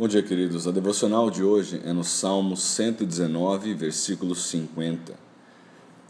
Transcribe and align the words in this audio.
Bom 0.00 0.08
dia, 0.08 0.22
queridos. 0.22 0.66
A 0.66 0.70
devocional 0.70 1.30
de 1.30 1.44
hoje 1.44 1.78
é 1.84 1.92
no 1.92 2.02
Salmo 2.02 2.56
119, 2.56 3.74
versículo 3.74 4.34
50, 4.34 5.12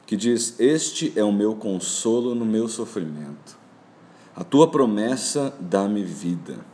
que 0.07 0.17
diz: 0.17 0.55
Este 0.61 1.13
é 1.17 1.25
o 1.25 1.33
meu 1.33 1.57
consolo 1.57 2.33
no 2.33 2.45
meu 2.45 2.69
sofrimento. 2.69 3.59
A 4.37 4.45
tua 4.45 4.71
promessa 4.71 5.53
dá-me 5.59 6.05
vida. 6.05 6.65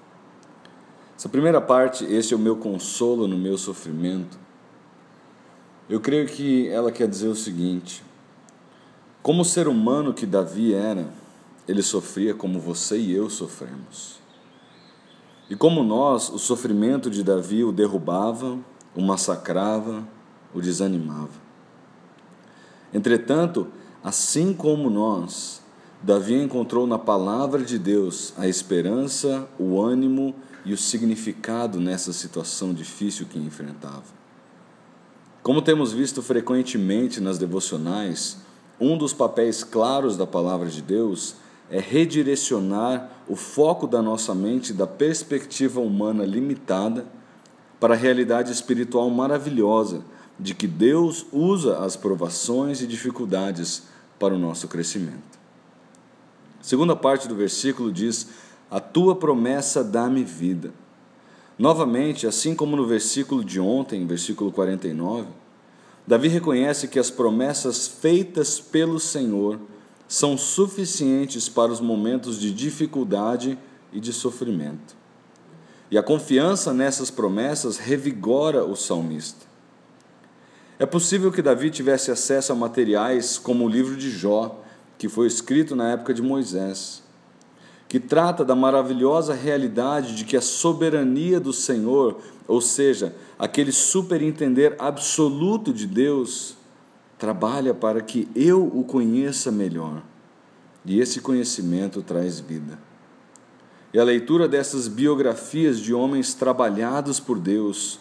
Essa 1.16 1.26
primeira 1.26 1.58
parte, 1.58 2.04
este 2.04 2.34
é 2.34 2.37
o 2.37 2.38
meu 2.38 2.56
consolo 2.56 3.26
no 3.26 3.38
meu 3.38 3.56
sofrimento, 3.56 4.38
eu 5.88 6.01
creio 6.01 6.26
que 6.26 6.69
ela 6.69 6.92
quer 6.92 7.08
dizer 7.08 7.28
o 7.28 7.35
seguinte: 7.35 8.04
como 9.22 9.42
ser 9.42 9.69
humano 9.69 10.12
que 10.12 10.26
Davi 10.26 10.74
era, 10.74 11.08
ele 11.67 11.83
sofria 11.83 12.35
como 12.35 12.60
você 12.60 12.98
e 12.98 13.10
eu 13.10 13.30
sofremos. 13.30 14.26
E 15.49 15.54
como 15.54 15.83
nós, 15.83 16.28
o 16.28 16.38
sofrimento 16.38 17.09
de 17.09 17.23
Davi 17.23 17.62
o 17.62 17.73
derrubava, 17.73 18.59
o 18.95 19.01
massacrava, 19.01 20.07
o 20.53 20.61
desanimava. 20.61 21.47
Entretanto, 22.93 23.69
assim 24.03 24.53
como 24.53 24.91
nós, 24.91 25.62
Davi 26.03 26.34
encontrou 26.34 26.87
na 26.87 26.98
palavra 26.98 27.62
de 27.62 27.79
Deus 27.79 28.33
a 28.37 28.48
esperança, 28.48 29.48
o 29.59 29.80
ânimo 29.80 30.34
e 30.65 30.73
o 30.73 30.77
significado 30.77 31.81
nessa 31.81 32.12
situação 32.12 32.75
difícil 32.75 33.27
que 33.27 33.39
enfrentava. 33.39 34.05
Como 35.42 35.62
temos 35.62 35.92
visto 35.92 36.23
frequentemente 36.23 37.20
nas 37.20 37.39
devocionais, 37.39 38.39
um 38.81 38.98
dos 38.98 39.12
papéis 39.12 39.62
claros 39.62 40.17
da 40.17 40.27
palavra 40.27 40.69
de 40.69 40.83
Deus 40.83 41.37
é 41.70 41.80
redirecionar 41.80 43.11
o 43.29 43.34
foco 43.34 43.87
da 43.87 44.01
nossa 44.01 44.34
mente 44.34 44.73
da 44.73 44.87
perspectiva 44.87 45.80
humana 45.80 46.25
limitada 46.25 47.06
para 47.80 47.95
a 47.95 47.97
realidade 47.97 48.52
espiritual 48.52 49.11
maravilhosa 49.11 50.05
de 50.39 50.55
que 50.55 50.67
Deus 50.67 51.27
usa 51.33 51.78
as 51.78 51.97
provações 51.97 52.81
e 52.83 52.87
dificuldades 52.87 53.84
para 54.19 54.34
o 54.34 54.39
nosso 54.39 54.69
crescimento. 54.69 55.37
Segunda 56.61 56.94
parte 56.94 57.28
do 57.28 57.34
versículo 57.34 57.92
diz: 57.92 58.28
A 58.70 58.81
tua 58.81 59.17
promessa 59.17 59.83
dá-me 59.83 60.25
vida. 60.25 60.72
Novamente, 61.59 62.27
assim 62.27 62.55
como 62.55 62.77
no 62.77 62.87
versículo 62.87 63.42
de 63.42 63.59
ontem, 63.59 64.06
versículo 64.06 64.53
49, 64.53 65.27
Davi 66.06 66.28
reconhece 66.28 66.87
que 66.87 66.98
as 66.98 67.11
promessas 67.11 67.89
feitas 67.89 68.61
pelo 68.61 69.00
Senhor 69.00 69.59
são 70.09 70.39
suficientes 70.39 71.49
para 71.49 71.73
os 71.73 71.81
momentos 71.81 72.39
de 72.41 72.53
dificuldade 72.53 73.59
e 73.93 74.01
de 74.01 74.12
sofrimento. 74.12 74.97
E 75.91 75.97
a 75.97 76.03
confiança 76.03 76.73
nessas 76.73 77.11
promessas 77.11 77.77
revigora 77.77 78.65
o 78.65 78.77
salmista. 78.77 79.47
É 80.79 80.84
possível 80.84 81.33
que 81.33 81.41
Davi 81.41 81.71
tivesse 81.71 82.11
acesso 82.11 82.53
a 82.53 82.55
materiais 82.55 83.39
como 83.39 83.65
o 83.65 83.69
livro 83.69 83.97
de 83.97 84.11
Jó, 84.11 84.62
que 84.99 85.09
foi 85.09 85.27
escrito 85.27 85.75
na 85.75 85.93
época 85.93 86.12
de 86.12 86.23
Moisés, 86.23 87.03
que 87.89 88.01
trata 88.01 88.45
da 88.45 88.55
maravilhosa 88.55 89.33
realidade 89.33 90.15
de 90.15 90.25
que 90.25 90.37
a 90.37 90.41
soberania 90.41 91.39
do 91.39 91.53
Senhor, 91.53 92.21
ou 92.47 92.61
seja, 92.61 93.15
aquele 93.39 93.73
superentender 93.73 94.75
absoluto 94.79 95.73
de 95.73 95.87
Deus, 95.87 96.57
trabalha 97.19 97.72
para 97.72 98.00
que 98.00 98.28
eu 98.34 98.64
o 98.64 98.84
conheça 98.84 99.50
melhor. 99.50 100.03
E 100.84 101.00
esse 101.00 101.20
conhecimento 101.20 102.03
traz 102.03 102.39
vida. 102.39 102.78
E 103.92 103.98
a 103.98 104.05
leitura 104.05 104.47
dessas 104.47 104.89
biografias 104.89 105.81
de 105.81 105.94
homens 105.94 106.34
trabalhados 106.34 107.19
por 107.19 107.39
Deus 107.39 107.98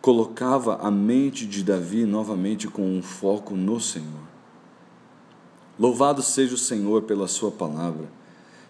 colocava 0.00 0.76
a 0.76 0.90
mente 0.90 1.46
de 1.46 1.64
Davi 1.64 2.04
novamente 2.04 2.68
com 2.68 2.82
um 2.82 3.02
foco 3.02 3.56
no 3.56 3.80
Senhor. 3.80 4.28
Louvado 5.78 6.22
seja 6.22 6.54
o 6.54 6.58
Senhor 6.58 7.02
pela 7.02 7.26
Sua 7.26 7.50
palavra, 7.50 8.08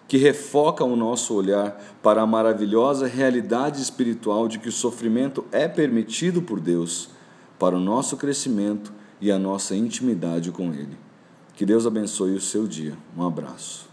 que 0.07 0.17
refoca 0.17 0.85
o 0.85 0.97
nosso 0.97 1.35
olhar 1.35 1.79
para 2.03 2.23
a 2.23 2.27
maravilhosa 2.27 3.07
realidade 3.07 3.83
espiritual 3.83 4.49
de 4.49 4.59
que 4.59 4.69
o 4.69 4.73
sofrimento 4.73 5.45
é 5.53 5.69
permitido 5.69 6.41
por 6.41 6.61
Deus 6.61 7.11
para 7.59 7.77
o 7.77 7.81
nosso 7.81 8.17
crescimento 8.17 8.93
e 9.21 9.31
a 9.31 9.39
nossa 9.39 9.75
intimidade 9.75 10.51
com 10.51 10.73
Ele. 10.73 10.97
Que 11.55 11.67
Deus 11.67 11.87
abençoe 11.87 12.35
o 12.35 12.41
seu 12.41 12.67
dia. 12.67 12.97
Um 13.17 13.27
abraço. 13.27 13.88